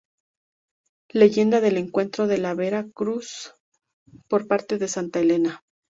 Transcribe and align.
Leyenda 1.11 1.61
del 1.61 1.77
encuentro 1.77 2.25
de 2.25 2.39
la 2.39 2.55
Vera 2.55 2.87
Cruz 2.91 3.53
por 4.27 4.47
parte 4.47 4.79
de 4.79 4.87
Santa 4.87 5.19
Elena. 5.19 5.61